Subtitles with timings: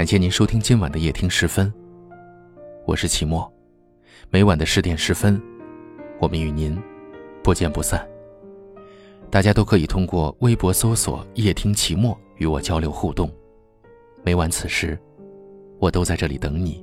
[0.00, 1.70] 感谢您收听今晚的夜听十分，
[2.86, 3.46] 我是齐墨。
[4.30, 5.38] 每晚的十点十分，
[6.18, 6.74] 我们与您
[7.42, 8.08] 不见不散。
[9.28, 13.30] 大家都可以通过微博搜索“夜听齐墨”与我交流互动。
[14.24, 14.98] 每晚此时，
[15.78, 16.82] 我都在这里等你。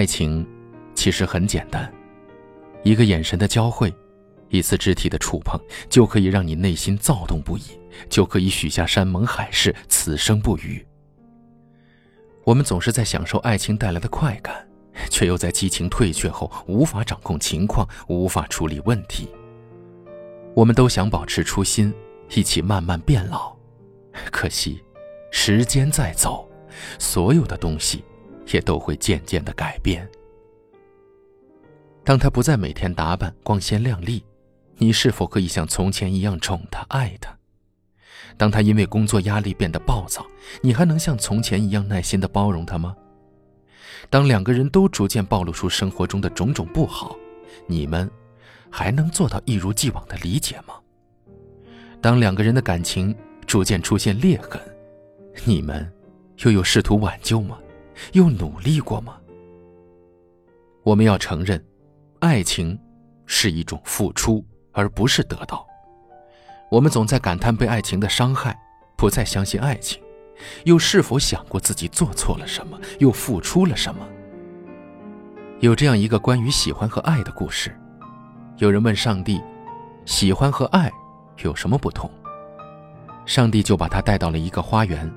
[0.00, 0.46] 爱情
[0.94, 1.92] 其实很简单，
[2.82, 3.94] 一个眼神的交汇，
[4.48, 7.64] 一次肢体的触碰，就可以让你内心躁动不已，
[8.08, 10.82] 就可以许下山盟海誓，此生不渝。
[12.44, 14.66] 我们总是在享受爱情带来的快感，
[15.10, 19.28] 却又在激情退却后无法掌控情况，无法处理问题。
[20.54, 21.92] 我们都想保持初心，
[22.30, 23.54] 一起慢慢变老，
[24.32, 24.82] 可惜，
[25.30, 26.48] 时间在走，
[26.98, 28.02] 所有的东西。
[28.52, 30.08] 也都会渐渐的改变。
[32.04, 34.24] 当他不再每天打扮光鲜亮丽，
[34.76, 37.36] 你是否可以像从前一样宠他、爱他？
[38.36, 40.26] 当他因为工作压力变得暴躁，
[40.62, 42.96] 你还能像从前一样耐心的包容他吗？
[44.08, 47.14] 当两个人都逐渐暴露出生活中的种种不好，
[47.66, 48.10] 你们
[48.70, 50.74] 还能做到一如既往的理解吗？
[52.00, 53.14] 当两个人的感情
[53.46, 54.58] 逐渐出现裂痕，
[55.44, 55.86] 你们
[56.38, 57.58] 又有试图挽救吗？
[58.12, 59.16] 又努力过吗？
[60.82, 61.62] 我们要承认，
[62.20, 62.78] 爱情
[63.26, 65.66] 是一种付出，而不是得到。
[66.70, 68.58] 我们总在感叹被爱情的伤害，
[68.96, 70.00] 不再相信爱情，
[70.64, 74.06] 又是否想过自己做错了什么，又付出了什么？
[75.60, 77.76] 有这样一个关于喜欢和爱的故事。
[78.56, 79.40] 有人问上帝
[80.06, 80.90] ：“喜欢和爱
[81.42, 82.10] 有什么不同？”
[83.26, 85.10] 上帝就把他带到了一个花园。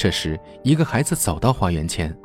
[0.00, 2.16] 这时，一个孩子走到花园前，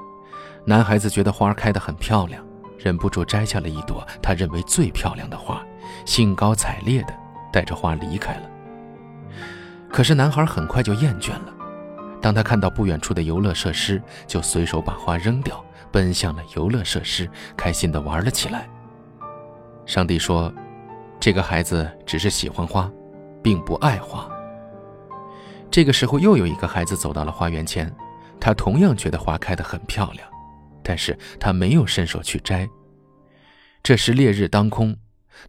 [0.63, 2.41] 男孩子觉得花开得很漂亮，
[2.79, 5.61] 忍不住摘下了一朵他认为最漂亮的花，
[6.05, 7.13] 兴高采烈地
[7.51, 8.49] 带着花离开了。
[9.89, 11.53] 可是男孩很快就厌倦了，
[12.21, 15.61] 当他看到不远处的游乐设施，就随手把花扔掉，
[15.91, 18.69] 奔向了游乐设施，开心地玩了起来。
[19.85, 20.49] 上帝说
[21.19, 22.89] ：“这个孩子只是喜欢花，
[23.43, 24.25] 并不爱花。”
[25.75, 27.93] 这个时候，又有一个孩子走到了花园前，
[28.39, 30.25] 他同样觉得花开得很漂亮，
[30.81, 32.65] 但是他没有伸手去摘。
[33.83, 34.95] 这时烈日当空，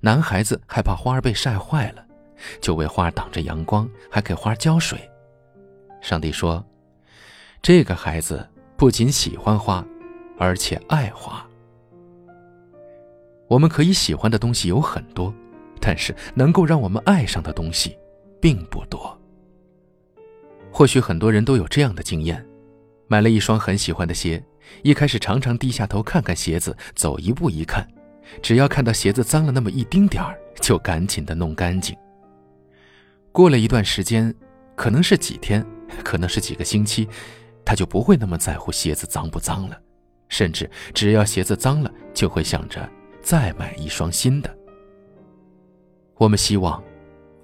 [0.00, 2.04] 男孩子害怕花儿被晒坏了，
[2.60, 4.98] 就为花挡着阳光，还给花浇水。
[6.00, 6.66] 上帝说
[7.62, 8.44] ：“这个孩子
[8.76, 9.86] 不仅喜欢花，
[10.36, 11.46] 而且爱花。”
[13.46, 15.32] 我们可以喜欢的东西有很多，
[15.80, 17.96] 但是能够让我们爱上的东西
[18.40, 19.05] 并不多。
[20.76, 22.46] 或许很多人都有这样的经验：
[23.08, 24.44] 买了一双很喜欢的鞋，
[24.82, 27.88] 一开始常常低下头看看鞋子，走一步一看，
[28.42, 31.96] 只要看到鞋子脏了那么一丁点儿，就赶紧的弄干净。
[33.32, 34.34] 过了一段时间，
[34.74, 35.64] 可能是几天，
[36.04, 37.08] 可能是几个星期，
[37.64, 39.80] 他就不会那么在乎鞋子脏不脏了，
[40.28, 42.86] 甚至只要鞋子脏了，就会想着
[43.22, 44.58] 再买一双新的。
[46.16, 46.84] 我们希望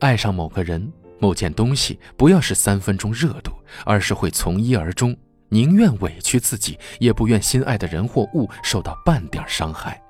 [0.01, 0.93] 爱上某个人。
[1.23, 3.53] 某件东西不要是三分钟热度，
[3.87, 5.17] 而是会从一而终，
[5.51, 10.03] 宁愿委屈自己，也不愿心爱的人或物受到半点伤害。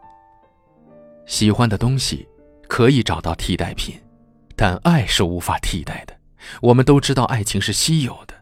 [1.27, 2.27] 喜欢的东西
[2.67, 4.01] 可以找到替代品，
[4.57, 6.17] 但爱是无法替代的。
[6.63, 8.35] 我们都知道爱情是稀有的，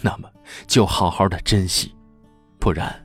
[0.00, 0.30] 那么
[0.68, 1.92] 就好好的珍惜，
[2.60, 3.04] 不然，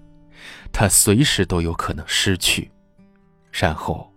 [0.71, 2.69] 它随时都有可能失去，
[3.51, 4.13] 然后，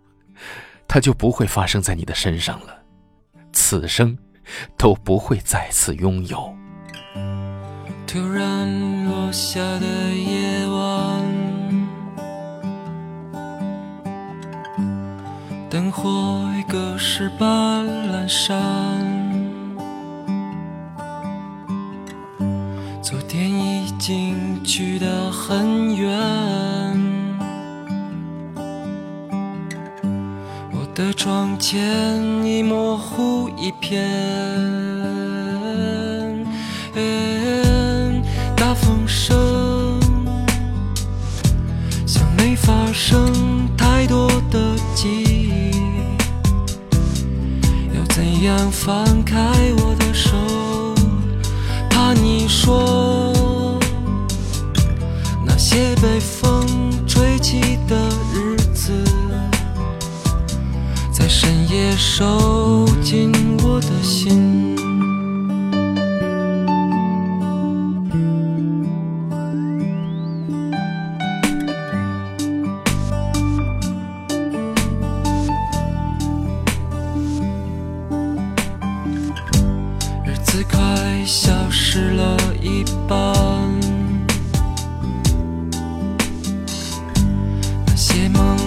[0.87, 2.84] 它就不会发生在你的身上了，
[3.55, 4.15] 此生。
[4.77, 6.55] 都不会再次拥有。
[8.06, 11.22] 突然落下的夜晚，
[15.71, 18.57] 灯火已隔世般阑珊，
[23.01, 26.70] 昨天已经去得很远。
[31.01, 34.07] 的窗前已模糊一片，
[38.55, 39.99] 大风声
[42.07, 45.71] 像没发生太多的记忆，
[47.97, 49.39] 要怎样放开
[49.79, 50.37] 我的手？
[51.89, 53.79] 怕你说
[55.47, 56.67] 那些被风
[57.07, 57.97] 吹起的
[61.32, 63.30] 深夜收紧
[63.62, 64.74] 我的心。
[80.27, 83.16] 日子快消失了一半
[87.86, 88.59] 那些梦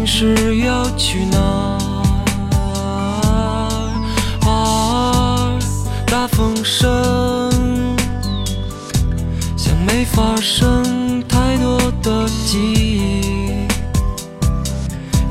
[0.00, 1.78] 知要去哪儿？
[6.06, 7.50] 大风声
[9.56, 13.66] 像没发生太多的记忆，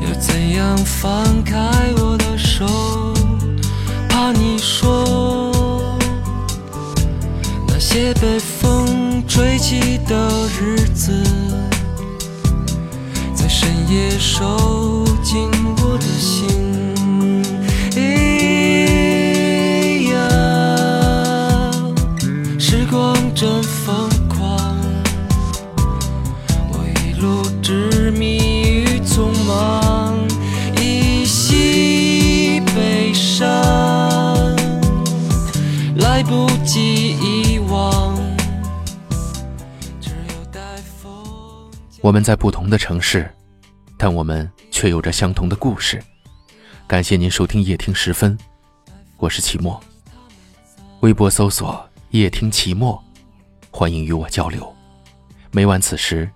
[0.02, 1.56] 要怎样放开
[1.98, 2.66] 我的手？
[4.10, 5.98] 怕你说
[7.68, 11.24] 那些被风吹起的日子。
[13.92, 15.52] 也收紧
[15.84, 16.48] 我的心，
[17.98, 18.00] 哎
[20.14, 20.16] 呀，
[22.58, 24.80] 时光真疯狂，
[26.72, 30.18] 我一路执迷于匆忙，
[30.78, 33.46] 一袭悲伤，
[35.98, 38.18] 来不及遗忘。
[42.00, 43.30] 我们在不同的城市。
[44.04, 46.04] 但我们却有着相同的故事。
[46.88, 48.36] 感谢您收听夜听十分，
[49.18, 49.80] 我是齐墨。
[51.02, 53.00] 微博搜索“夜听齐墨”，
[53.70, 54.76] 欢迎与我交流。
[55.52, 56.28] 每晚此时，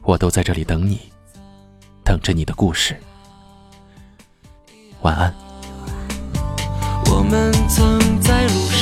[0.00, 0.98] 我都在这里等你，
[2.02, 2.96] 等着你的故事。
[5.02, 5.34] 晚安。
[7.10, 8.75] 我们曾在路上，